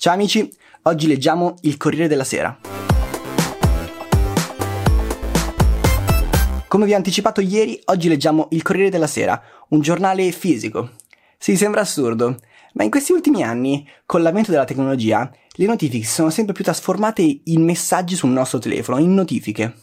Ciao 0.00 0.14
amici, 0.14 0.48
oggi 0.82 1.08
leggiamo 1.08 1.56
il 1.62 1.76
Corriere 1.76 2.06
della 2.06 2.22
Sera. 2.22 2.56
Come 6.68 6.84
vi 6.84 6.92
ho 6.92 6.96
anticipato 6.96 7.40
ieri, 7.40 7.80
oggi 7.86 8.08
leggiamo 8.08 8.46
il 8.52 8.62
Corriere 8.62 8.90
della 8.90 9.08
Sera, 9.08 9.42
un 9.70 9.80
giornale 9.80 10.30
fisico. 10.30 10.90
Sì, 11.36 11.56
sembra 11.56 11.80
assurdo, 11.80 12.36
ma 12.74 12.84
in 12.84 12.90
questi 12.90 13.10
ultimi 13.10 13.42
anni, 13.42 13.88
con 14.06 14.22
l'avvento 14.22 14.52
della 14.52 14.64
tecnologia, 14.64 15.28
le 15.54 15.66
notifiche 15.66 16.06
si 16.06 16.12
sono 16.12 16.30
sempre 16.30 16.54
più 16.54 16.62
trasformate 16.62 17.40
in 17.46 17.64
messaggi 17.64 18.14
sul 18.14 18.30
nostro 18.30 18.60
telefono, 18.60 18.98
in 18.98 19.12
notifiche. 19.12 19.74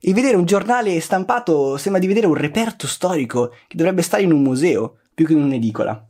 E 0.00 0.12
vedere 0.12 0.36
un 0.36 0.44
giornale 0.44 1.00
stampato 1.00 1.76
sembra 1.76 2.00
di 2.00 2.06
vedere 2.06 2.28
un 2.28 2.34
reperto 2.34 2.86
storico 2.86 3.48
che 3.66 3.76
dovrebbe 3.76 4.02
stare 4.02 4.22
in 4.22 4.30
un 4.30 4.42
museo 4.42 4.98
più 5.12 5.26
che 5.26 5.32
in 5.32 5.42
un'edicola. 5.42 6.06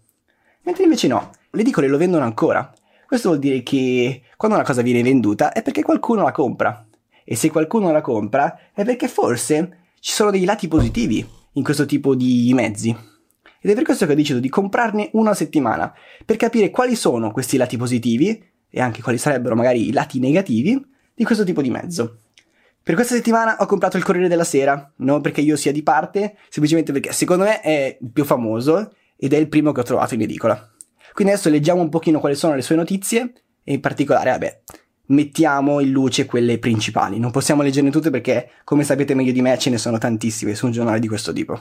Mentre 0.64 0.82
invece 0.82 1.06
no, 1.06 1.30
le 1.52 1.61
edicole 1.62 1.88
lo 1.88 1.96
vendono 1.96 2.25
ancora. 2.25 2.70
Questo 3.07 3.29
vuol 3.29 3.41
dire 3.41 3.62
che 3.62 4.23
quando 4.37 4.57
una 4.57 4.66
cosa 4.66 4.82
viene 4.82 5.02
venduta 5.02 5.52
è 5.52 5.62
perché 5.62 5.83
qualcuno 5.83 6.23
la 6.23 6.33
compra. 6.33 6.87
E 7.24 7.37
se 7.37 7.51
qualcuno 7.51 7.91
la 7.91 8.01
compra 8.01 8.59
è 8.73 8.84
perché 8.84 9.09
forse 9.09 9.79
ci 10.01 10.12
sono 10.12 10.30
dei 10.30 10.45
lati 10.45 10.69
positivi 10.69 11.27
in 11.52 11.62
questo 11.62 11.87
tipo 11.87 12.15
di 12.15 12.52
mezzi. 12.55 12.91
Ed 13.60 13.70
è 13.70 13.74
per 13.74 13.84
questo 13.84 14.05
che 14.05 14.12
ho 14.12 14.16
deciso 14.16 14.41
di 14.41 14.51
comprarne 14.51 15.09
una 15.12 15.32
settimana, 15.32 15.93
per 16.24 16.37
capire 16.37 16.69
quali 16.70 16.95
sono 16.95 17.30
questi 17.30 17.56
lati 17.56 17.79
positivi 17.79 18.43
e 18.69 18.80
anche 18.80 19.01
quali 19.01 19.16
sarebbero 19.16 19.55
magari 19.55 19.88
i 19.88 19.93
lati 19.93 20.18
negativi 20.18 20.79
di 21.15 21.24
questo 21.24 21.45
tipo 21.45 21.62
di 21.62 21.71
mezzo. 21.71 22.18
Per 22.82 22.95
questa 22.95 23.15
settimana 23.15 23.57
ho 23.60 23.66
comprato 23.66 23.96
il 23.96 24.02
Corriere 24.02 24.29
della 24.29 24.45
Sera, 24.45 24.93
non 24.96 25.23
perché 25.23 25.41
io 25.41 25.57
sia 25.57 25.73
di 25.73 25.82
parte, 25.82 26.37
semplicemente 26.51 26.93
perché 26.93 27.12
secondo 27.12 27.45
me 27.45 27.62
è 27.62 27.96
il 27.98 28.10
più 28.10 28.24
famoso 28.24 28.93
ed 29.16 29.32
è 29.32 29.38
il 29.38 29.48
primo 29.48 29.73
che 29.73 29.80
ho 29.80 29.84
trovato 29.84 30.12
in 30.12 30.21
edicola. 30.21 30.73
Quindi 31.14 31.32
adesso 31.32 31.48
leggiamo 31.48 31.80
un 31.80 31.91
pochino 31.91 32.18
quali 32.18 32.34
sono 32.34 32.56
le 32.56 32.62
sue 32.62 32.74
notizie 32.74 33.32
e 33.62 33.74
in 33.74 33.80
particolare, 33.80 34.30
vabbè, 34.30 34.60
mettiamo 35.06 35.78
in 35.78 35.92
luce 35.92 36.27
quelle 36.27 36.59
principali. 36.59 37.21
Non 37.21 37.30
possiamo 37.30 37.62
leggerne 37.62 37.90
tutte 37.90 38.10
perché, 38.10 38.51
come 38.65 38.82
sapete 38.82 39.15
meglio 39.15 39.30
di 39.30 39.40
me, 39.40 39.56
ce 39.56 39.71
ne 39.71 39.79
sono 39.79 39.96
tantissime 39.96 40.56
su 40.56 40.66
un 40.66 40.73
giornale 40.73 40.98
di 40.98 41.06
questo 41.06 41.32
tipo. 41.32 41.56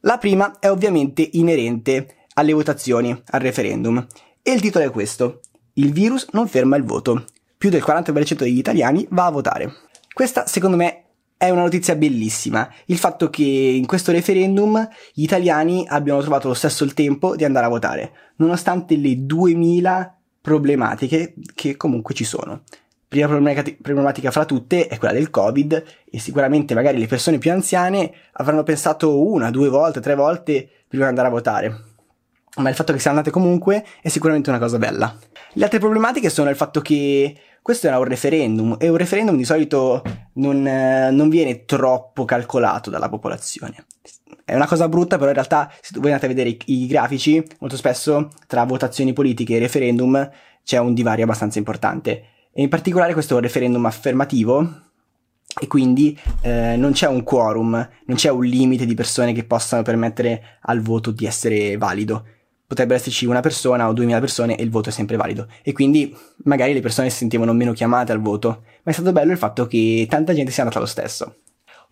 La 0.00 0.16
prima 0.16 0.58
è 0.58 0.70
ovviamente 0.70 1.28
inerente 1.32 2.24
alle 2.34 2.54
votazioni, 2.54 3.10
al 3.10 3.40
referendum, 3.40 4.06
e 4.42 4.50
il 4.50 4.62
titolo 4.62 4.86
è 4.86 4.90
questo. 4.90 5.40
Il 5.74 5.92
virus 5.92 6.28
non 6.32 6.48
ferma 6.48 6.76
il 6.76 6.84
voto. 6.84 7.26
Più 7.58 7.68
del 7.68 7.84
40% 7.86 8.38
degli 8.38 8.56
italiani 8.56 9.06
va 9.10 9.26
a 9.26 9.30
votare. 9.30 9.72
Questa, 10.10 10.46
secondo 10.46 10.78
me, 10.78 11.04
è 11.40 11.48
una 11.48 11.62
notizia 11.62 11.96
bellissima, 11.96 12.70
il 12.84 12.98
fatto 12.98 13.30
che 13.30 13.42
in 13.42 13.86
questo 13.86 14.12
referendum 14.12 14.86
gli 15.14 15.22
italiani 15.22 15.86
abbiano 15.88 16.20
trovato 16.20 16.48
lo 16.48 16.54
stesso 16.54 16.84
il 16.84 16.92
tempo 16.92 17.34
di 17.34 17.44
andare 17.44 17.64
a 17.64 17.70
votare, 17.70 18.12
nonostante 18.36 18.94
le 18.98 19.24
2000 19.24 20.18
problematiche 20.38 21.32
che 21.54 21.78
comunque 21.78 22.14
ci 22.14 22.24
sono. 22.24 22.64
Prima 23.08 23.26
problematica 23.26 24.30
fra 24.30 24.44
tutte 24.44 24.86
è 24.86 24.98
quella 24.98 25.14
del 25.14 25.30
Covid 25.30 25.82
e 26.10 26.18
sicuramente 26.18 26.74
magari 26.74 26.98
le 26.98 27.06
persone 27.06 27.38
più 27.38 27.50
anziane 27.50 28.12
avranno 28.32 28.62
pensato 28.62 29.26
una, 29.26 29.50
due 29.50 29.70
volte, 29.70 30.00
tre 30.00 30.14
volte 30.14 30.68
prima 30.86 31.04
di 31.04 31.08
andare 31.08 31.28
a 31.28 31.30
votare. 31.30 31.84
Ma 32.56 32.68
il 32.68 32.74
fatto 32.74 32.92
che 32.92 32.98
siano 32.98 33.16
andate 33.16 33.34
comunque 33.34 33.82
è 34.02 34.08
sicuramente 34.08 34.50
una 34.50 34.58
cosa 34.58 34.76
bella. 34.76 35.16
Le 35.54 35.64
altre 35.64 35.78
problematiche 35.78 36.28
sono 36.28 36.50
il 36.50 36.56
fatto 36.56 36.82
che 36.82 37.34
questo 37.62 37.86
era 37.86 37.98
un 37.98 38.04
referendum 38.04 38.76
e 38.78 38.88
un 38.88 38.96
referendum 38.96 39.36
di 39.36 39.44
solito 39.44 40.02
non, 40.34 40.66
eh, 40.66 41.10
non, 41.10 41.28
viene 41.28 41.64
troppo 41.64 42.24
calcolato 42.24 42.90
dalla 42.90 43.08
popolazione. 43.08 43.84
È 44.44 44.54
una 44.54 44.66
cosa 44.66 44.88
brutta, 44.88 45.16
però 45.16 45.28
in 45.28 45.34
realtà 45.34 45.70
se 45.80 45.92
voi 45.98 46.06
andate 46.06 46.26
a 46.26 46.28
vedere 46.28 46.48
i, 46.48 46.58
i 46.66 46.86
grafici, 46.86 47.42
molto 47.60 47.76
spesso 47.76 48.30
tra 48.46 48.64
votazioni 48.64 49.12
politiche 49.12 49.56
e 49.56 49.58
referendum 49.58 50.28
c'è 50.64 50.78
un 50.78 50.94
divario 50.94 51.24
abbastanza 51.24 51.58
importante. 51.58 52.24
E 52.52 52.62
in 52.62 52.68
particolare 52.68 53.12
questo 53.12 53.34
è 53.34 53.36
un 53.36 53.42
referendum 53.42 53.84
affermativo 53.86 54.88
e 55.60 55.66
quindi 55.66 56.18
eh, 56.42 56.76
non 56.76 56.92
c'è 56.92 57.06
un 57.06 57.22
quorum, 57.22 57.88
non 58.06 58.16
c'è 58.16 58.30
un 58.30 58.44
limite 58.44 58.86
di 58.86 58.94
persone 58.94 59.32
che 59.32 59.44
possano 59.44 59.82
permettere 59.82 60.58
al 60.62 60.80
voto 60.80 61.10
di 61.10 61.26
essere 61.26 61.76
valido 61.76 62.24
potrebbero 62.70 63.00
esserci 63.00 63.26
una 63.26 63.40
persona 63.40 63.88
o 63.88 63.92
duemila 63.92 64.20
persone 64.20 64.54
e 64.54 64.62
il 64.62 64.70
voto 64.70 64.90
è 64.90 64.92
sempre 64.92 65.16
valido. 65.16 65.48
E 65.60 65.72
quindi 65.72 66.16
magari 66.44 66.72
le 66.72 66.78
persone 66.78 67.10
si 67.10 67.16
sentivano 67.16 67.52
meno 67.52 67.72
chiamate 67.72 68.12
al 68.12 68.20
voto, 68.20 68.62
ma 68.84 68.92
è 68.92 68.92
stato 68.92 69.10
bello 69.10 69.32
il 69.32 69.38
fatto 69.38 69.66
che 69.66 70.06
tanta 70.08 70.32
gente 70.34 70.52
sia 70.52 70.62
andata 70.62 70.78
lo 70.78 70.86
stesso. 70.86 71.38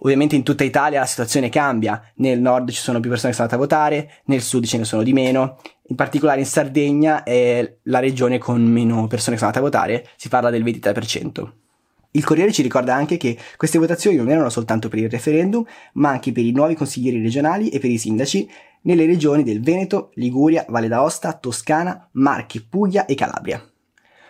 Ovviamente 0.03 0.37
in 0.37 0.45
tutta 0.45 0.63
Italia 0.63 1.01
la 1.01 1.07
situazione 1.07 1.49
cambia, 1.49 2.01
nel 2.19 2.41
nord 2.41 2.71
ci 2.71 2.81
sono 2.81 3.01
più 3.01 3.11
persone 3.11 3.33
che 3.33 3.39
sono 3.39 3.49
andate 3.51 3.61
a 3.61 3.67
votare, 3.67 4.23
nel 4.27 4.41
sud 4.41 4.67
ce 4.67 4.79
ne 4.79 4.85
sono 4.85 5.03
di 5.03 5.13
meno, 5.13 5.59
in 5.89 5.97
particolare 5.97 6.39
in 6.39 6.47
Sardegna 6.47 7.25
è 7.25 7.79
la 7.83 7.99
regione 7.99 8.39
con 8.39 8.63
meno 8.63 9.09
persone 9.09 9.35
che 9.35 9.43
sono 9.43 9.51
andate 9.53 9.59
a 9.59 9.63
votare, 9.63 10.09
si 10.15 10.29
parla 10.29 10.51
del 10.51 10.63
23%. 10.63 11.68
Il 12.13 12.25
Corriere 12.25 12.53
ci 12.53 12.63
ricorda 12.63 12.95
anche 12.95 13.17
che 13.17 13.37
queste 13.57 13.79
votazioni 13.79 14.17
non 14.17 14.31
erano 14.31 14.49
soltanto 14.49 14.89
per 14.89 14.99
il 14.99 15.11
referendum, 15.11 15.65
ma 15.95 16.11
anche 16.11 16.33
per 16.33 16.45
i 16.45 16.53
nuovi 16.53 16.75
consiglieri 16.75 17.21
regionali 17.21 17.69
e 17.69 17.79
per 17.79 17.91
i 17.91 17.99
sindaci 17.99 18.49
nelle 18.83 19.05
regioni 19.05 19.43
del 19.43 19.61
Veneto, 19.61 20.11
Liguria, 20.15 20.65
Valle 20.69 20.89
d'Aosta, 20.89 21.35
Toscana, 21.35 22.09
Marche, 22.13 22.65
Puglia 22.67 23.05
e 23.05 23.15
Calabria. 23.15 23.63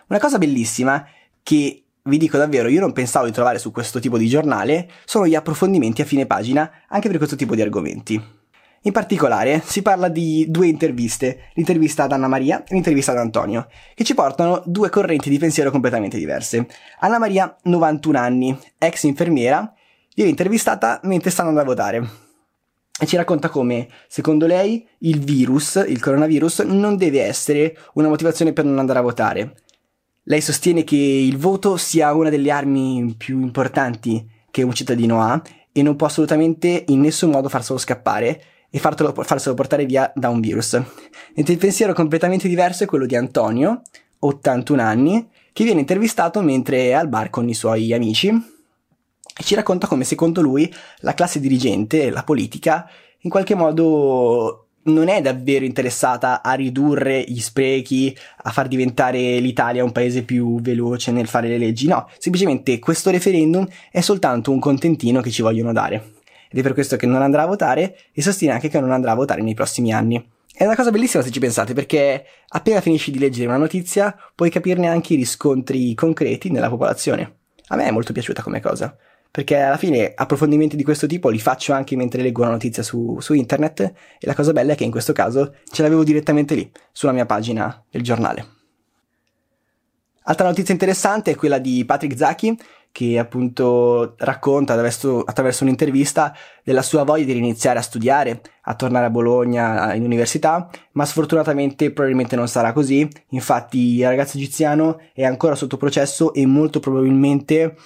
Una 0.09 0.19
cosa 0.19 0.39
bellissima 0.39 1.07
che 1.43 1.85
vi 2.03 2.17
dico 2.17 2.37
davvero, 2.37 2.69
io 2.69 2.81
non 2.81 2.93
pensavo 2.93 3.27
di 3.27 3.33
trovare 3.33 3.59
su 3.59 3.71
questo 3.71 4.01
tipo 4.01 4.19
di 4.19 4.27
giornale, 4.27 4.91
sono 5.05 5.27
gli 5.27 5.35
approfondimenti 5.35 6.01
a 6.01 6.07
fine 6.07 6.27
pagina 6.27 6.71
anche 6.89 7.09
per 7.09 7.19
questo 7.19 7.37
tipo 7.37 7.55
di 7.55 7.63
argomenti. 7.63 8.38
In 8.83 8.93
particolare 8.93 9.61
si 9.65 9.83
parla 9.83 10.09
di 10.09 10.47
due 10.49 10.69
interviste, 10.69 11.51
l'intervista 11.55 12.05
ad 12.05 12.13
Anna 12.13 12.29
Maria 12.29 12.63
e 12.63 12.75
l'intervista 12.75 13.13
ad 13.13 13.19
Antonio, 13.19 13.67
che 13.95 14.05
ci 14.05 14.15
portano 14.15 14.63
due 14.67 14.89
correnti 14.89 15.29
di 15.31 15.39
pensiero 15.39 15.71
completamente 15.71 16.17
diverse. 16.17 16.67
Anna 17.01 17.19
Maria, 17.19 17.57
91 17.65 18.19
anni, 18.19 18.59
ex 18.79 19.03
infermiera, 19.03 19.73
viene 20.15 20.31
intervistata 20.31 21.01
mentre 21.05 21.31
stanno 21.31 21.49
andando 21.49 21.71
a 21.71 21.75
votare 21.75 22.09
e 23.01 23.07
ci 23.07 23.17
racconta 23.17 23.49
come, 23.49 23.89
secondo 24.09 24.47
lei, 24.47 24.87
il 25.01 25.21
virus, 25.21 25.85
il 25.87 26.01
coronavirus, 26.01 26.61
non 26.61 26.97
deve 26.97 27.23
essere 27.23 27.77
una 27.95 28.09
motivazione 28.09 28.53
per 28.53 28.65
non 28.65 28.79
andare 28.79 28.99
a 28.99 29.03
votare. 29.03 29.55
Lei 30.25 30.41
sostiene 30.41 30.83
che 30.83 30.97
il 30.97 31.37
voto 31.37 31.77
sia 31.77 32.13
una 32.13 32.29
delle 32.29 32.51
armi 32.51 33.15
più 33.17 33.41
importanti 33.41 34.29
che 34.51 34.63
un 34.63 34.73
cittadino 34.73 35.23
ha 35.23 35.41
e 35.71 35.83
non 35.83 35.95
può 35.95 36.09
assolutamente 36.09 36.85
in 36.89 37.01
nessun 37.01 37.31
modo 37.31 37.49
farselo 37.49 37.79
scappare 37.79 38.43
e 38.71 38.79
fartelo, 38.79 39.15
farselo 39.23 39.55
portare 39.55 39.87
via 39.87 40.11
da 40.15 40.29
un 40.29 40.41
virus. 40.41 40.81
Mentre 41.35 41.55
il 41.55 41.59
pensiero 41.59 41.93
completamente 41.93 42.49
diverso 42.49 42.85
è 42.85 42.87
quello 42.87 43.07
di 43.07 43.17
Antonio, 43.17 43.83
81 44.21 44.83
anni, 44.83 45.29
che 45.53 45.65
viene 45.65 45.81
intervistato 45.81 46.41
mentre 46.41 46.89
è 46.89 46.93
al 46.93 47.09
bar 47.09 47.31
con 47.31 47.49
i 47.49 47.55
suoi 47.55 47.93
amici 47.93 48.29
e 48.29 49.43
ci 49.43 49.55
racconta 49.55 49.87
come 49.87 50.05
secondo 50.05 50.41
lui 50.41 50.73
la 50.99 51.15
classe 51.15 51.41
dirigente, 51.41 52.11
la 52.11 52.25
politica, 52.25 52.89
in 53.21 53.31
qualche 53.31 53.55
modo 53.55 54.67
non 54.83 55.09
è 55.09 55.21
davvero 55.21 55.65
interessata 55.65 56.43
a 56.43 56.53
ridurre 56.55 57.25
gli 57.27 57.41
sprechi, 57.41 58.17
a 58.43 58.51
far 58.51 58.69
diventare 58.69 59.39
l'Italia 59.39 59.85
un 59.85 59.93
paese 59.93 60.23
più 60.23 60.61
veloce 60.61 61.13
nel 61.13 61.27
fare 61.27 61.49
le 61.49 61.59
leggi, 61.59 61.87
no, 61.87 62.09
semplicemente 62.19 62.79
questo 62.79 63.11
referendum 63.11 63.67
è 63.91 64.01
soltanto 64.01 64.51
un 64.51 64.59
contentino 64.59 65.21
che 65.21 65.31
ci 65.31 65.43
vogliono 65.43 65.73
dare. 65.73 66.18
Ed 66.51 66.59
è 66.59 66.63
per 66.63 66.73
questo 66.73 66.97
che 66.97 67.07
non 67.07 67.23
andrà 67.23 67.43
a 67.43 67.47
votare 67.47 67.97
e 68.13 68.23
sostiene 68.23 68.55
anche 68.55 68.69
che 68.69 68.81
non 68.81 68.93
andrà 68.93 69.13
a 69.13 69.15
votare 69.15 69.43
nei 69.43 69.55
prossimi 69.55 69.93
anni. 69.93 70.27
È 70.53 70.65
una 70.65 70.75
cosa 70.75 70.91
bellissima 70.91 71.23
se 71.23 71.31
ci 71.31 71.39
pensate, 71.39 71.73
perché 71.73 72.25
appena 72.49 72.81
finisci 72.81 73.11
di 73.11 73.19
leggere 73.19 73.47
una 73.47 73.57
notizia 73.57 74.17
puoi 74.35 74.51
capirne 74.51 74.89
anche 74.89 75.15
i 75.15 75.17
riscontri 75.17 75.95
concreti 75.95 76.51
nella 76.51 76.69
popolazione. 76.69 77.37
A 77.69 77.77
me 77.77 77.85
è 77.85 77.91
molto 77.91 78.13
piaciuta 78.13 78.43
come 78.43 78.61
cosa 78.61 78.97
perché 79.31 79.57
alla 79.57 79.77
fine 79.77 80.13
approfondimenti 80.15 80.75
di 80.75 80.83
questo 80.83 81.07
tipo 81.07 81.29
li 81.29 81.39
faccio 81.39 81.73
anche 81.73 81.95
mentre 81.97 82.23
leggo 82.23 82.43
una 82.43 82.53
notizia 82.53 82.83
su, 82.83 83.19
su, 83.21 83.35
internet 83.35 83.81
e 83.81 84.27
la 84.27 84.35
cosa 84.35 84.53
bella 84.53 84.73
è 84.73 84.77
che 84.77 84.85
in 84.85 84.91
questo 84.91 85.13
caso 85.13 85.55
ce 85.71 85.83
l'avevo 85.83 86.03
direttamente 86.03 86.55
lì, 86.55 86.71
sulla 86.93 87.13
mia 87.13 87.27
pagina 87.27 87.85
del 87.91 88.03
giornale. 88.03 88.57
Altra 90.25 90.47
notizia 90.47 90.75
interessante 90.75 91.31
è 91.31 91.35
quella 91.37 91.59
di 91.59 91.85
Patrick 91.85 92.17
Zacchi, 92.17 92.59
che 92.99 93.17
appunto 93.17 94.15
racconta 94.19 94.73
attraverso, 94.73 95.23
attraverso, 95.23 95.63
un'intervista 95.63 96.35
della 96.65 96.83
sua 96.83 97.05
voglia 97.05 97.27
di 97.27 97.37
iniziare 97.37 97.79
a 97.79 97.83
studiare, 97.83 98.41
a 98.63 98.75
tornare 98.75 99.07
a 99.07 99.11
Bologna 99.11 99.95
in 99.95 100.03
università, 100.03 100.69
ma 100.95 101.05
sfortunatamente 101.05 101.93
probabilmente 101.93 102.35
non 102.35 102.49
sarà 102.49 102.73
così. 102.73 103.09
Infatti 103.29 103.99
il 103.99 104.05
ragazzo 104.05 104.37
egiziano 104.37 104.99
è 105.15 105.25
ancora 105.25 105.55
sotto 105.55 105.77
processo 105.77 106.35
e 106.35 106.45
molto 106.45 106.81
probabilmente 106.81 107.77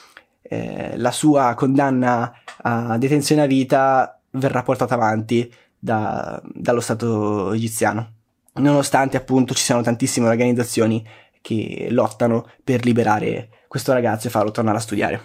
eh, 0.41 0.97
la 0.97 1.11
sua 1.11 1.53
condanna 1.53 2.33
a 2.63 2.97
detenzione 2.97 3.43
a 3.43 3.47
vita 3.47 4.19
verrà 4.31 4.63
portata 4.63 4.95
avanti 4.95 5.53
da, 5.79 6.41
dallo 6.55 6.81
Stato 6.81 7.53
egiziano, 7.53 8.13
nonostante 8.55 9.19
appunto 9.19 9.53
ci 9.53 9.63
siano 9.63 9.83
tantissime 9.83 10.29
organizzazioni 10.29 11.07
che 11.43 11.89
lottano 11.91 12.49
per 12.65 12.85
liberare 12.85 13.51
questo 13.69 13.93
ragazzo 13.93 14.29
e 14.29 14.31
farlo 14.31 14.51
tornare 14.51 14.79
a 14.79 14.81
studiare. 14.81 15.21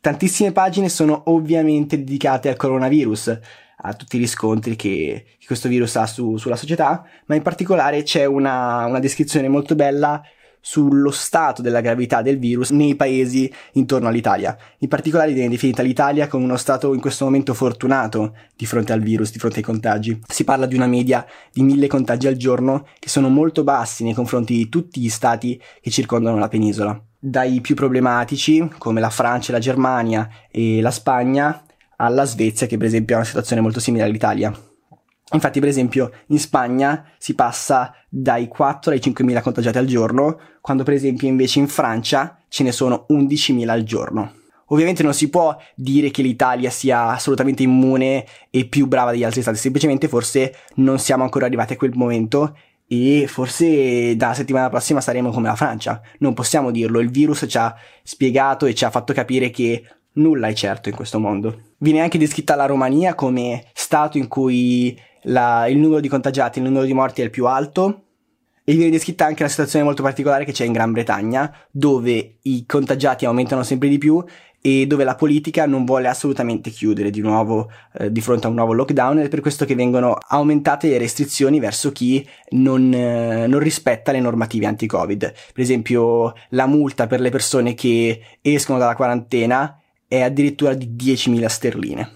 Tantissime 0.00 0.52
pagine 0.52 0.88
sono 0.88 1.22
ovviamente 1.26 1.98
dedicate 1.98 2.48
al 2.48 2.56
coronavirus, 2.56 3.38
a 3.76 3.94
tutti 3.94 4.16
i 4.16 4.18
riscontri 4.18 4.76
che, 4.76 5.24
che 5.38 5.46
questo 5.46 5.68
virus 5.68 5.96
ha 5.96 6.06
su, 6.06 6.36
sulla 6.36 6.56
società, 6.56 7.04
ma 7.26 7.34
in 7.34 7.42
particolare 7.42 8.02
c'è 8.02 8.24
una, 8.24 8.86
una 8.86 8.98
descrizione 8.98 9.48
molto 9.48 9.74
bella 9.74 10.22
sullo 10.66 11.10
stato 11.10 11.60
della 11.60 11.82
gravità 11.82 12.22
del 12.22 12.38
virus 12.38 12.70
nei 12.70 12.94
paesi 12.94 13.52
intorno 13.72 14.08
all'Italia. 14.08 14.56
In 14.78 14.88
particolare 14.88 15.34
viene 15.34 15.50
definita 15.50 15.82
l'Italia 15.82 16.26
come 16.26 16.44
uno 16.44 16.56
stato 16.56 16.94
in 16.94 17.00
questo 17.02 17.26
momento 17.26 17.52
fortunato 17.52 18.34
di 18.56 18.64
fronte 18.64 18.94
al 18.94 19.02
virus, 19.02 19.30
di 19.30 19.38
fronte 19.38 19.58
ai 19.58 19.64
contagi. 19.64 20.18
Si 20.26 20.42
parla 20.42 20.64
di 20.64 20.74
una 20.74 20.86
media 20.86 21.26
di 21.52 21.62
mille 21.62 21.86
contagi 21.86 22.28
al 22.28 22.36
giorno 22.36 22.86
che 22.98 23.10
sono 23.10 23.28
molto 23.28 23.62
bassi 23.62 24.04
nei 24.04 24.14
confronti 24.14 24.54
di 24.54 24.70
tutti 24.70 25.02
gli 25.02 25.10
stati 25.10 25.60
che 25.82 25.90
circondano 25.90 26.38
la 26.38 26.48
penisola. 26.48 26.98
Dai 27.18 27.60
più 27.60 27.74
problematici, 27.74 28.66
come 28.78 29.00
la 29.00 29.10
Francia, 29.10 29.52
la 29.52 29.58
Germania 29.58 30.26
e 30.50 30.80
la 30.80 30.90
Spagna, 30.90 31.62
alla 31.96 32.24
Svezia, 32.24 32.66
che 32.66 32.78
per 32.78 32.86
esempio 32.86 33.16
ha 33.16 33.18
una 33.18 33.26
situazione 33.26 33.60
molto 33.60 33.80
simile 33.80 34.04
all'Italia. 34.04 34.50
Infatti, 35.32 35.58
per 35.58 35.68
esempio, 35.68 36.10
in 36.28 36.38
Spagna 36.38 37.12
si 37.18 37.34
passa 37.34 37.94
dai 38.08 38.46
4 38.46 38.92
ai 38.92 38.98
5.000 38.98 39.40
contagiati 39.40 39.78
al 39.78 39.86
giorno, 39.86 40.38
quando 40.60 40.82
per 40.82 40.94
esempio 40.94 41.26
invece 41.26 41.58
in 41.58 41.68
Francia 41.68 42.38
ce 42.48 42.62
ne 42.62 42.72
sono 42.72 43.06
11.000 43.10 43.68
al 43.68 43.82
giorno. 43.84 44.32
Ovviamente 44.68 45.02
non 45.02 45.14
si 45.14 45.28
può 45.28 45.56
dire 45.74 46.10
che 46.10 46.22
l'Italia 46.22 46.70
sia 46.70 47.08
assolutamente 47.08 47.62
immune 47.62 48.24
e 48.50 48.66
più 48.66 48.86
brava 48.86 49.10
degli 49.10 49.24
altri 49.24 49.42
stati, 49.42 49.58
semplicemente 49.58 50.08
forse 50.08 50.54
non 50.76 50.98
siamo 50.98 51.22
ancora 51.22 51.46
arrivati 51.46 51.74
a 51.74 51.76
quel 51.76 51.92
momento 51.94 52.56
e 52.86 53.26
forse 53.28 54.14
dalla 54.16 54.34
settimana 54.34 54.68
prossima 54.68 55.00
saremo 55.00 55.30
come 55.30 55.48
la 55.48 55.56
Francia. 55.56 56.00
Non 56.18 56.34
possiamo 56.34 56.70
dirlo, 56.70 57.00
il 57.00 57.10
virus 57.10 57.44
ci 57.48 57.58
ha 57.58 57.74
spiegato 58.02 58.66
e 58.66 58.74
ci 58.74 58.84
ha 58.84 58.90
fatto 58.90 59.12
capire 59.12 59.50
che 59.50 59.84
nulla 60.14 60.48
è 60.48 60.52
certo 60.52 60.88
in 60.88 60.94
questo 60.94 61.18
mondo. 61.18 61.72
Viene 61.78 62.00
anche 62.00 62.18
descritta 62.18 62.54
la 62.54 62.66
Romania 62.66 63.14
come 63.14 63.64
stato 63.72 64.18
in 64.18 64.28
cui 64.28 64.98
la, 65.22 65.66
il 65.66 65.78
numero 65.78 66.00
di 66.00 66.08
contagiati, 66.08 66.58
il 66.58 66.64
numero 66.64 66.84
di 66.84 66.92
morti 66.92 67.20
è 67.20 67.24
il 67.24 67.30
più 67.30 67.46
alto. 67.46 68.00
E 68.66 68.72
viene 68.74 68.90
descritta 68.90 69.26
anche 69.26 69.42
una 69.42 69.50
situazione 69.50 69.84
molto 69.84 70.02
particolare 70.02 70.46
che 70.46 70.52
c'è 70.52 70.64
in 70.64 70.72
Gran 70.72 70.90
Bretagna, 70.90 71.54
dove 71.70 72.38
i 72.42 72.64
contagiati 72.64 73.26
aumentano 73.26 73.62
sempre 73.62 73.90
di 73.90 73.98
più 73.98 74.24
e 74.66 74.86
dove 74.86 75.04
la 75.04 75.14
politica 75.14 75.66
non 75.66 75.84
vuole 75.84 76.08
assolutamente 76.08 76.70
chiudere 76.70 77.10
di 77.10 77.20
nuovo 77.20 77.70
eh, 77.98 78.10
di 78.10 78.22
fronte 78.22 78.46
a 78.46 78.48
un 78.48 78.54
nuovo 78.54 78.72
lockdown 78.72 79.18
ed 79.18 79.26
è 79.26 79.28
per 79.28 79.42
questo 79.42 79.66
che 79.66 79.74
vengono 79.74 80.16
aumentate 80.16 80.88
le 80.88 80.96
restrizioni 80.96 81.60
verso 81.60 81.92
chi 81.92 82.26
non, 82.52 82.90
eh, 82.94 83.46
non 83.46 83.58
rispetta 83.58 84.10
le 84.10 84.20
normative 84.20 84.64
anti-covid. 84.64 85.18
Per 85.52 85.62
esempio 85.62 86.32
la 86.50 86.64
multa 86.64 87.06
per 87.06 87.20
le 87.20 87.28
persone 87.28 87.74
che 87.74 88.18
escono 88.40 88.78
dalla 88.78 88.96
quarantena 88.96 89.78
è 90.14 90.22
addirittura 90.22 90.74
di 90.74 90.94
10.000 90.96 91.46
sterline. 91.46 92.12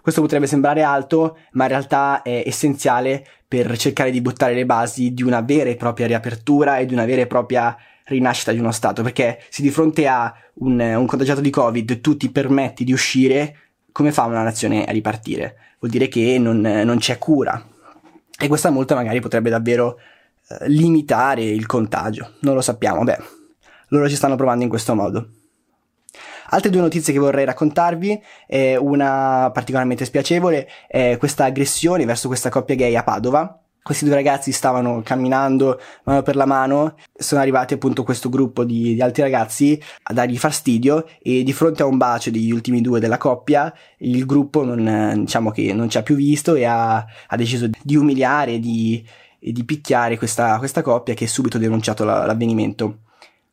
Questo 0.00 0.20
potrebbe 0.20 0.46
sembrare 0.46 0.82
alto, 0.82 1.38
ma 1.52 1.64
in 1.64 1.70
realtà 1.70 2.22
è 2.22 2.42
essenziale 2.46 3.24
per 3.46 3.76
cercare 3.76 4.10
di 4.10 4.20
buttare 4.20 4.54
le 4.54 4.64
basi 4.64 5.12
di 5.12 5.22
una 5.22 5.40
vera 5.40 5.68
e 5.68 5.76
propria 5.76 6.06
riapertura 6.06 6.78
e 6.78 6.86
di 6.86 6.94
una 6.94 7.04
vera 7.04 7.22
e 7.22 7.26
propria 7.26 7.76
rinascita 8.04 8.52
di 8.52 8.58
uno 8.58 8.72
Stato, 8.72 9.02
perché 9.02 9.42
se 9.48 9.62
di 9.62 9.70
fronte 9.70 10.06
a 10.06 10.32
un, 10.54 10.80
un 10.80 11.06
contagiato 11.06 11.40
di 11.40 11.50
Covid 11.50 12.00
tu 12.00 12.16
ti 12.16 12.30
permetti 12.30 12.84
di 12.84 12.92
uscire, 12.92 13.56
come 13.92 14.12
fa 14.12 14.24
una 14.24 14.42
nazione 14.42 14.84
a 14.84 14.92
ripartire? 14.92 15.56
Vuol 15.80 15.90
dire 15.90 16.08
che 16.08 16.38
non, 16.38 16.60
non 16.60 16.98
c'è 16.98 17.18
cura. 17.18 17.62
E 18.38 18.48
questa 18.48 18.70
multa 18.70 18.94
magari 18.94 19.20
potrebbe 19.20 19.50
davvero 19.50 19.98
eh, 20.48 20.68
limitare 20.68 21.42
il 21.44 21.66
contagio. 21.66 22.34
Non 22.40 22.54
lo 22.54 22.60
sappiamo, 22.60 23.04
beh, 23.04 23.18
loro 23.88 24.08
ci 24.08 24.16
stanno 24.16 24.36
provando 24.36 24.64
in 24.64 24.70
questo 24.70 24.94
modo. 24.94 25.28
Altre 26.52 26.70
due 26.70 26.80
notizie 26.80 27.12
che 27.12 27.18
vorrei 27.18 27.44
raccontarvi, 27.44 28.20
eh, 28.46 28.76
una 28.76 29.50
particolarmente 29.52 30.04
spiacevole, 30.04 30.68
è 30.88 31.16
questa 31.18 31.44
aggressione 31.44 32.04
verso 32.04 32.28
questa 32.28 32.48
coppia 32.48 32.74
gay 32.74 32.96
a 32.96 33.04
Padova. 33.04 33.54
Questi 33.82 34.04
due 34.04 34.14
ragazzi 34.14 34.52
stavano 34.52 35.00
camminando 35.02 35.80
mano 36.04 36.22
per 36.22 36.36
la 36.36 36.44
mano, 36.44 36.96
sono 37.16 37.40
arrivati 37.40 37.72
appunto 37.72 38.02
questo 38.02 38.28
gruppo 38.28 38.62
di, 38.62 38.94
di 38.94 39.00
altri 39.00 39.22
ragazzi 39.22 39.80
a 40.02 40.12
dargli 40.12 40.36
fastidio 40.36 41.06
e 41.22 41.42
di 41.42 41.52
fronte 41.54 41.82
a 41.82 41.86
un 41.86 41.96
bacio 41.96 42.30
degli 42.30 42.50
ultimi 42.50 42.82
due 42.82 43.00
della 43.00 43.16
coppia 43.16 43.72
il 43.98 44.26
gruppo 44.26 44.64
non, 44.64 45.22
diciamo 45.24 45.50
che 45.50 45.72
non 45.72 45.88
ci 45.88 45.96
ha 45.96 46.02
più 46.02 46.14
visto 46.14 46.56
e 46.56 46.64
ha, 46.64 46.96
ha 46.98 47.36
deciso 47.36 47.70
di 47.82 47.96
umiliare 47.96 48.58
di, 48.58 49.02
e 49.38 49.50
di 49.50 49.64
picchiare 49.64 50.18
questa, 50.18 50.58
questa 50.58 50.82
coppia 50.82 51.14
che 51.14 51.24
ha 51.24 51.28
subito 51.28 51.56
denunciato 51.56 52.04
la, 52.04 52.26
l'avvenimento. 52.26 52.98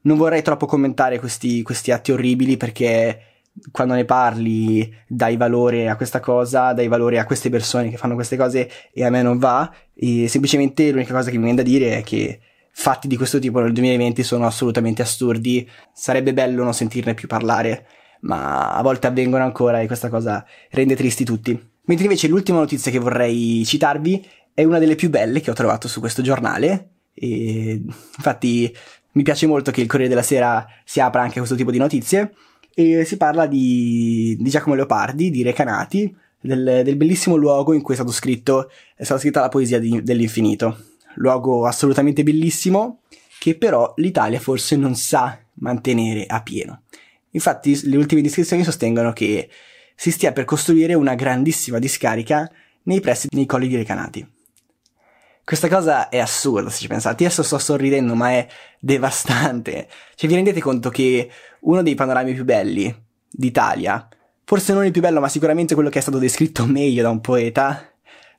Non 0.08 0.16
vorrei 0.16 0.42
troppo 0.42 0.66
commentare 0.66 1.20
questi, 1.20 1.62
questi 1.64 1.92
atti 1.92 2.14
orribili 2.14 2.56
perché 2.56 3.24
quando 3.72 3.94
ne 3.94 4.06
parli 4.06 4.90
dai 5.06 5.36
valore 5.36 5.90
a 5.90 5.98
questa 5.98 6.22
cosa, 6.22 6.72
dai 6.72 6.88
valore 6.88 7.20
a 7.20 7.26
queste 7.26 7.50
persone 7.50 7.90
che 7.90 7.98
fanno 7.98 8.16
queste 8.16 8.38
cose 8.38 8.70
e 8.94 9.04
a 9.04 9.10
me 9.10 9.22
non 9.22 9.38
va. 9.38 9.70
E 9.94 10.30
semplicemente 10.30 10.92
l'unica 10.92 11.14
cosa 11.14 11.30
che 11.30 11.36
mi 11.36 11.44
viene 11.44 11.62
da 11.62 11.68
dire 11.68 11.98
è 11.98 12.04
che 12.04 12.40
fatti 12.72 13.10
di 13.10 13.18
questo 13.18 13.38
tipo 13.38 13.60
nel 13.60 13.74
2020 13.74 14.24
sono 14.24 14.46
assolutamente 14.46 15.02
assurdi. 15.02 15.70
Sarebbe 15.92 16.34
bello 16.34 16.64
non 16.64 16.74
sentirne 16.74 17.14
più 17.14 17.28
parlare, 17.28 17.88
ma 18.22 18.76
a 18.76 18.82
volte 18.82 19.08
avvengono 19.08 19.44
ancora 19.44 19.82
e 19.82 19.88
questa 19.88 20.08
cosa 20.08 20.46
rende 20.70 20.96
tristi 20.96 21.26
tutti. 21.26 21.52
Mentre 21.84 22.06
invece 22.06 22.30
l'ultima 22.30 22.60
notizia 22.60 22.92
che 22.92 23.00
vorrei 23.00 23.62
citarvi 23.66 24.26
è 24.54 24.64
una 24.64 24.80
delle 24.80 24.96
più 24.96 25.10
belle 25.10 25.42
che 25.42 25.52
ho 25.52 25.54
trovato 25.54 25.90
su 25.90 26.00
questo 26.00 26.22
giornale. 26.22 26.92
E 27.20 27.82
infatti 28.18 28.72
mi 29.12 29.24
piace 29.24 29.48
molto 29.48 29.72
che 29.72 29.82
il 29.82 29.88
Corriere 29.88 30.10
della 30.10 30.24
Sera 30.24 30.66
si 30.84 31.00
apra 31.00 31.22
anche 31.22 31.36
a 31.36 31.38
questo 31.38 31.56
tipo 31.56 31.72
di 31.72 31.78
notizie 31.78 32.34
e 32.74 33.06
si 33.06 33.18
parla 33.18 33.48
di, 33.48 34.38
di 34.40 34.50
Giacomo 34.50 34.76
Leopardi, 34.76 35.32
di 35.32 35.42
Recanati, 35.42 36.16
del, 36.40 36.82
del, 36.84 36.96
bellissimo 36.96 37.36
luogo 37.36 37.74
in 37.74 37.82
cui 37.82 37.94
è 37.94 37.98
stato 37.98 38.12
scritto, 38.12 38.70
è 38.96 39.04
stata 39.04 39.20
scritta 39.20 39.42
la 39.42 39.50
poesia 39.50 39.80
di, 39.80 40.04
dell'infinito. 40.04 40.78
Luogo 41.16 41.66
assolutamente 41.66 42.22
bellissimo 42.22 43.02
che 43.40 43.58
però 43.58 43.94
l'Italia 43.98 44.40
forse 44.40 44.76
non 44.76 44.96
sa 44.96 45.40
mantenere 45.56 46.26
a 46.28 46.42
pieno. 46.44 46.84
Infatti 47.32 47.88
le 47.90 47.98
ultime 47.98 48.22
descrizioni 48.22 48.64
sostengono 48.64 49.12
che 49.14 49.50
si 49.96 50.12
stia 50.12 50.32
per 50.32 50.46
costruire 50.46 50.94
una 50.94 51.16
grandissima 51.16 51.80
discarica 51.80 52.50
nei 52.84 53.00
pressi 53.00 53.28
dei 53.30 53.48
colli 53.48 53.68
di 53.68 53.76
Recanati. 53.76 54.37
Questa 55.48 55.70
cosa 55.70 56.10
è 56.10 56.20
assurda 56.20 56.70
se 56.70 56.80
ci 56.80 56.88
pensate. 56.90 57.24
Io 57.24 57.30
sto 57.30 57.58
sorridendo, 57.58 58.16
ma 58.16 58.32
è 58.32 58.46
devastante. 58.82 59.88
Cioè, 60.14 60.28
vi 60.28 60.36
rendete 60.36 60.60
conto 60.60 60.90
che 60.90 61.32
uno 61.62 61.82
dei 61.82 61.96
panorami 61.96 62.34
più 62.34 62.44
belli 62.44 62.94
d'Italia, 63.30 64.10
forse 64.44 64.74
non 64.74 64.84
il 64.84 64.92
più 64.92 65.00
bello, 65.00 65.22
ma 65.22 65.30
sicuramente 65.30 65.74
quello 65.74 65.88
che 65.88 66.00
è 66.00 66.02
stato 66.02 66.18
descritto 66.18 66.66
meglio 66.68 67.02
da 67.02 67.10
un 67.10 67.22
poeta, 67.22 67.82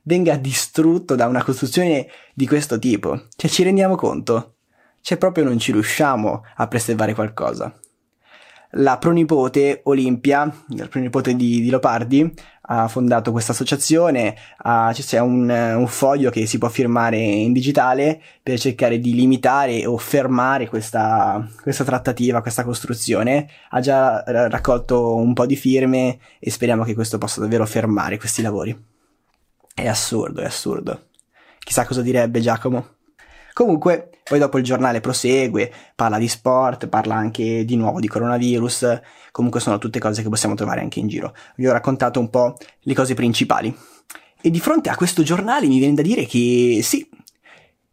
venga 0.03 0.35
distrutto 0.35 1.15
da 1.15 1.25
una 1.25 1.43
costruzione 1.43 2.05
di 2.35 2.45
questo 2.45 2.77
tipo. 2.77 3.23
Cioè, 3.35 3.49
ci 3.49 3.63
rendiamo 3.63 3.95
conto? 3.95 4.57
Cioè, 5.01 5.17
proprio 5.17 5.45
non 5.45 5.57
ci 5.57 5.71
riusciamo 5.71 6.43
a 6.57 6.67
preservare 6.67 7.15
qualcosa 7.15 7.75
la 8.73 8.97
pronipote 8.97 9.81
Olimpia, 9.85 10.51
la 10.75 10.87
pronipote 10.87 11.35
di, 11.35 11.61
di 11.61 11.69
Lopardi, 11.69 12.31
ha 12.71 12.87
fondato 12.87 13.31
questa 13.31 13.51
associazione, 13.51 14.35
c'è 14.93 15.19
un, 15.19 15.49
un, 15.49 15.87
foglio 15.87 16.29
che 16.29 16.45
si 16.45 16.59
può 16.59 16.69
firmare 16.69 17.17
in 17.17 17.51
digitale 17.51 18.21
per 18.43 18.59
cercare 18.59 18.99
di 18.99 19.15
limitare 19.15 19.87
o 19.87 19.97
fermare 19.97 20.67
questa, 20.67 21.49
questa 21.63 21.83
trattativa, 21.83 22.41
questa 22.41 22.63
costruzione. 22.63 23.49
Ha 23.71 23.79
già 23.79 24.23
raccolto 24.23 25.15
un 25.15 25.33
po' 25.33 25.47
di 25.47 25.55
firme 25.55 26.19
e 26.37 26.51
speriamo 26.51 26.83
che 26.83 26.93
questo 26.93 27.17
possa 27.17 27.41
davvero 27.41 27.65
fermare 27.65 28.19
questi 28.19 28.43
lavori. 28.43 28.77
È 29.73 29.87
assurdo, 29.87 30.41
è 30.41 30.45
assurdo. 30.45 31.07
Chissà 31.57 31.85
cosa 31.85 32.03
direbbe 32.03 32.39
Giacomo. 32.39 32.97
Comunque, 33.53 34.09
poi 34.23 34.39
dopo 34.39 34.57
il 34.57 34.63
giornale 34.63 35.01
prosegue, 35.01 35.71
parla 35.95 36.17
di 36.17 36.27
sport, 36.27 36.87
parla 36.87 37.15
anche 37.15 37.65
di 37.65 37.75
nuovo 37.75 37.99
di 37.99 38.07
coronavirus, 38.07 38.99
comunque 39.31 39.59
sono 39.59 39.77
tutte 39.77 39.99
cose 39.99 40.21
che 40.21 40.29
possiamo 40.29 40.55
trovare 40.55 40.81
anche 40.81 40.99
in 40.99 41.07
giro. 41.07 41.33
Vi 41.55 41.67
ho 41.67 41.71
raccontato 41.71 42.19
un 42.19 42.29
po' 42.29 42.55
le 42.81 42.93
cose 42.93 43.13
principali. 43.13 43.75
E 44.41 44.49
di 44.49 44.59
fronte 44.59 44.89
a 44.89 44.95
questo 44.95 45.23
giornale 45.23 45.67
mi 45.67 45.79
viene 45.79 45.95
da 45.95 46.01
dire 46.01 46.25
che 46.25 46.79
sì, 46.81 47.07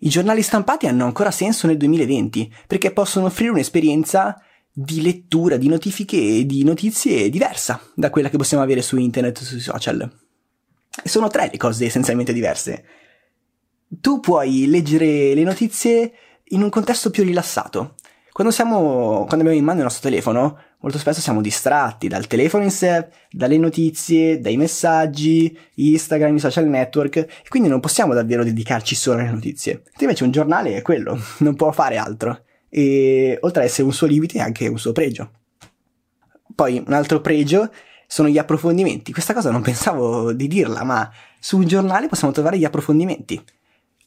i 0.01 0.09
giornali 0.09 0.43
stampati 0.43 0.87
hanno 0.87 1.05
ancora 1.05 1.31
senso 1.31 1.67
nel 1.67 1.77
2020, 1.77 2.53
perché 2.67 2.93
possono 2.93 3.27
offrire 3.27 3.51
un'esperienza 3.51 4.41
di 4.71 5.01
lettura, 5.01 5.57
di 5.57 5.69
notifiche 5.69 6.19
e 6.19 6.47
di 6.47 6.63
notizie 6.63 7.31
diversa 7.31 7.81
da 7.95 8.11
quella 8.11 8.29
che 8.29 8.37
possiamo 8.37 8.63
avere 8.63 8.83
su 8.83 8.99
internet 8.99 9.39
o 9.39 9.45
sui 9.45 9.61
social. 9.61 10.13
E 11.03 11.09
sono 11.09 11.29
tre 11.29 11.49
le 11.51 11.57
cose 11.57 11.87
essenzialmente 11.87 12.33
diverse 12.33 12.85
tu 13.89 14.21
puoi 14.21 14.67
leggere 14.67 15.35
le 15.35 15.43
notizie 15.43 16.13
in 16.51 16.63
un 16.63 16.71
contesto 16.71 17.11
più 17.11 17.25
rilassato. 17.25 17.95
Quando, 18.37 18.53
siamo, 18.53 19.25
quando 19.25 19.37
abbiamo 19.37 19.53
in 19.53 19.65
mano 19.65 19.79
il 19.79 19.85
nostro 19.85 20.11
telefono, 20.11 20.59
molto 20.81 20.99
spesso 20.99 21.23
siamo 21.23 21.41
distratti 21.41 22.07
dal 22.07 22.27
telefono 22.27 22.65
in 22.65 22.71
sé, 22.71 23.09
dalle 23.31 23.57
notizie, 23.57 24.41
dai 24.41 24.59
messaggi, 24.59 25.59
Instagram, 25.77 26.37
i 26.37 26.39
social 26.39 26.67
network, 26.67 27.17
e 27.17 27.49
quindi 27.49 27.71
non 27.71 27.81
possiamo 27.81 28.13
davvero 28.13 28.45
dedicarci 28.45 28.95
solo 28.95 29.21
alle 29.21 29.31
notizie. 29.31 29.85
Invece 30.01 30.25
un 30.25 30.33
giornale 30.33 30.77
è 30.77 30.83
quello, 30.83 31.19
non 31.39 31.57
può 31.57 31.73
fare 31.73 31.97
altro. 31.97 32.45
E 32.69 33.39
oltre 33.41 33.63
ad 33.63 33.69
essere 33.69 33.85
un 33.85 33.95
suo 33.95 34.07
limite, 34.07 34.37
è 34.37 34.43
anche 34.43 34.69
un 34.69 34.79
suo 34.79 34.93
pregio. 34.93 35.31
Poi 36.55 36.83
un 36.87 36.93
altro 36.93 37.23
pregio 37.23 37.71
sono 38.07 38.29
gli 38.29 38.37
approfondimenti. 38.39 39.13
Questa 39.13 39.33
cosa 39.33 39.51
non 39.51 39.63
pensavo 39.63 40.35
di 40.35 40.47
dirla, 40.47 40.85
ma 40.85 41.11
su 41.41 41.57
un 41.57 41.67
giornale 41.67 42.09
possiamo 42.09 42.35
trovare 42.35 42.59
gli 42.59 42.65
approfondimenti. 42.65 43.43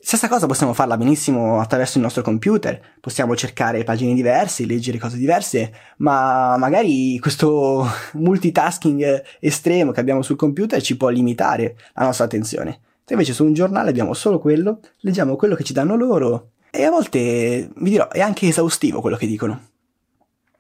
Stessa 0.02 0.30
cosa 0.30 0.48
possiamo 0.48 0.74
farla 0.74 0.96
benissimo 0.96 1.60
attraverso 1.60 1.98
il 1.98 2.06
nostro 2.06 2.22
computer, 2.22 2.80
possiamo 3.02 3.36
cercare 3.36 3.84
pagine 3.84 4.14
diverse, 4.14 4.66
leggere 4.66 4.98
cose 4.98 5.18
diverse, 5.18 5.74
ma 5.98 6.56
magari 6.58 7.20
questo 7.20 7.86
multitasking 8.14 9.22
estremo 9.42 9.92
che 9.92 10.00
abbiamo 10.00 10.22
sul 10.22 10.38
computer 10.38 10.82
ci 10.82 10.96
può 10.96 11.10
limitare 11.10 11.76
la 11.96 12.06
nostra 12.06 12.24
attenzione. 12.26 12.80
Se 13.04 13.12
invece 13.14 13.34
su 13.34 13.44
un 13.44 13.54
giornale 13.54 13.90
abbiamo 13.90 14.14
solo 14.14 14.40
quello, 14.40 14.80
leggiamo 15.00 15.36
quello 15.36 15.56
che 15.56 15.66
ci 15.66 15.74
danno 15.74 15.98
loro 15.98 16.52
e 16.72 16.86
a 16.86 16.92
volte, 16.92 17.70
vi 17.76 17.90
dirò, 17.90 18.08
è 18.08 18.22
anche 18.22 18.48
esaustivo 18.48 19.02
quello 19.02 19.18
che 19.18 19.28
dicono. 19.28 19.68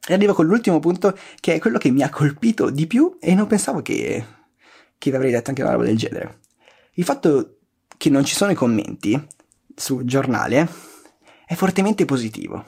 E 0.05 0.13
arrivo 0.13 0.33
con 0.33 0.47
l'ultimo 0.47 0.79
punto, 0.79 1.17
che 1.39 1.53
è 1.53 1.59
quello 1.59 1.77
che 1.77 1.91
mi 1.91 2.01
ha 2.01 2.09
colpito 2.09 2.69
di 2.69 2.87
più 2.87 3.17
e 3.21 3.35
non 3.35 3.47
pensavo 3.47 3.81
che, 3.81 4.25
che 4.97 5.09
vi 5.09 5.15
avrei 5.15 5.31
detto 5.31 5.49
anche 5.49 5.61
una 5.61 5.71
roba 5.71 5.85
del 5.85 5.97
genere. 5.97 6.39
Il 6.93 7.05
fatto 7.05 7.58
che 7.99 8.09
non 8.09 8.23
ci 8.23 8.33
sono 8.33 8.51
i 8.51 8.55
commenti 8.55 9.21
sul 9.75 10.05
giornale 10.05 10.69
è 11.45 11.53
fortemente 11.53 12.05
positivo. 12.05 12.63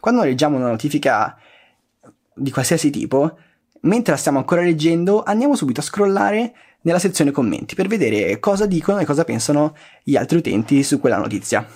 Quando 0.00 0.22
leggiamo 0.22 0.58
una 0.58 0.68
notifica 0.68 1.34
di 2.34 2.50
qualsiasi 2.50 2.90
tipo, 2.90 3.38
mentre 3.80 4.12
la 4.12 4.18
stiamo 4.18 4.36
ancora 4.36 4.60
leggendo, 4.60 5.22
andiamo 5.22 5.56
subito 5.56 5.80
a 5.80 5.82
scrollare 5.82 6.52
nella 6.82 6.98
sezione 6.98 7.30
commenti 7.30 7.74
per 7.74 7.88
vedere 7.88 8.38
cosa 8.38 8.66
dicono 8.66 8.98
e 8.98 9.06
cosa 9.06 9.24
pensano 9.24 9.74
gli 10.02 10.14
altri 10.14 10.36
utenti 10.36 10.82
su 10.82 11.00
quella 11.00 11.16
notizia. 11.16 11.66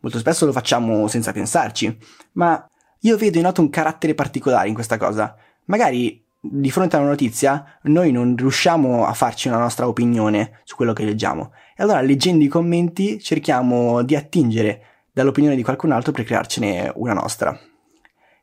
Molto 0.00 0.18
spesso 0.18 0.44
lo 0.44 0.52
facciamo 0.52 1.08
senza 1.08 1.32
pensarci, 1.32 1.96
ma 2.32 2.62
io 3.00 3.16
vedo 3.16 3.38
in 3.38 3.44
noto 3.44 3.62
un 3.62 3.70
carattere 3.70 4.14
particolare 4.14 4.68
in 4.68 4.74
questa 4.74 4.98
cosa. 4.98 5.34
Magari 5.64 6.22
di 6.44 6.72
fronte 6.72 6.96
a 6.96 6.98
una 6.98 7.10
notizia 7.10 7.78
noi 7.84 8.10
non 8.10 8.34
riusciamo 8.36 9.06
a 9.06 9.14
farci 9.14 9.46
una 9.46 9.58
nostra 9.58 9.86
opinione 9.86 10.60
su 10.64 10.74
quello 10.74 10.92
che 10.92 11.04
leggiamo. 11.04 11.52
Allora 11.82 12.00
leggendo 12.00 12.44
i 12.44 12.48
commenti 12.48 13.18
cerchiamo 13.18 14.04
di 14.04 14.14
attingere 14.14 14.82
dall'opinione 15.12 15.56
di 15.56 15.64
qualcun 15.64 15.90
altro 15.90 16.12
per 16.12 16.24
crearcene 16.24 16.92
una 16.94 17.12
nostra. 17.12 17.58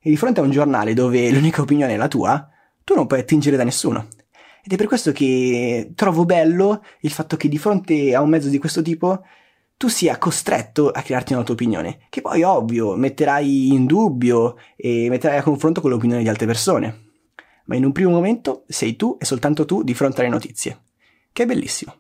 E 0.01 0.10
di 0.10 0.17
fronte 0.17 0.41
a 0.41 0.43
un 0.43 0.51
giornale 0.51 0.93
dove 0.93 1.31
l'unica 1.31 1.62
opinione 1.62 1.93
è 1.93 1.98
la 1.98 2.10
tua, 2.10 2.50
tu 2.84 2.96
non 2.96 3.08
puoi 3.08 3.22
attingere 3.22 3.55
da 3.55 3.63
nessuno. 3.63 4.08
Ed 4.62 4.74
è 4.74 4.75
per 4.75 4.88
questo 4.88 5.13
che 5.13 5.93
trovo 5.96 6.25
bello 6.25 6.84
il 7.00 7.12
fatto 7.12 7.38
che 7.38 7.48
di 7.48 7.58
fronte 7.58 8.13
a 8.13 8.19
un 8.19 8.27
mezzo 8.27 8.50
di 8.50 8.58
questo 8.58 8.81
tipo 8.81 9.24
tu 9.77 9.88
sia 9.88 10.17
costretto 10.17 10.89
a 10.89 11.01
crearti 11.01 11.31
una 11.31 11.43
tua 11.43 11.53
opinione, 11.53 12.00
che 12.10 12.19
poi 12.19 12.43
ovvio 12.43 12.98
metterai 12.98 13.69
in 13.69 13.86
dubbio 13.86 14.58
e 14.75 15.08
metterai 15.08 15.38
a 15.38 15.43
confronto 15.43 15.79
con 15.79 15.91
l'opinione 15.91 16.24
di 16.24 16.27
altre 16.27 16.46
persone. 16.46 17.12
Ma 17.67 17.77
in 17.77 17.86
un 17.86 17.93
primo 17.93 18.10
momento 18.10 18.65
sei 18.67 18.98
tu 18.98 19.15
e 19.17 19.24
soltanto 19.24 19.63
tu 19.63 19.81
di 19.81 19.93
fronte 19.93 20.19
alle 20.19 20.29
notizie, 20.29 20.81
che 21.31 21.43
è 21.43 21.46
bellissimo. 21.46 21.96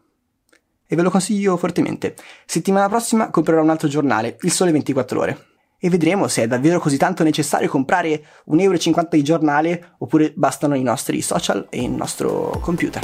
E 0.91 0.95
ve 0.95 1.03
lo 1.03 1.11
consiglio 1.11 1.55
fortemente. 1.55 2.15
Settimana 2.47 2.89
prossima 2.89 3.29
comprerò 3.29 3.61
un 3.61 3.69
altro 3.69 3.87
giornale, 3.87 4.37
Il 4.41 4.51
Sole 4.51 4.71
24 4.71 5.19
Ore. 5.19 5.45
E 5.77 5.87
vedremo 5.87 6.27
se 6.27 6.41
è 6.41 6.47
davvero 6.47 6.79
così 6.79 6.97
tanto 6.97 7.23
necessario 7.23 7.69
comprare 7.69 8.23
1,50 8.49 8.61
euro 8.61 9.07
di 9.11 9.23
giornale 9.23 9.93
oppure 9.99 10.33
bastano 10.35 10.73
i 10.73 10.81
nostri 10.81 11.21
social 11.21 11.67
e 11.69 11.83
il 11.83 11.91
nostro 11.91 12.59
computer. 12.59 13.03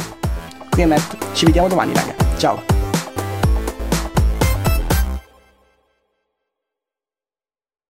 Qui 0.68 0.82
è 0.82 0.86
Matt, 0.88 1.34
ci 1.34 1.46
vediamo 1.46 1.68
domani 1.68 1.94
raga, 1.94 2.16
ciao! 2.38 2.75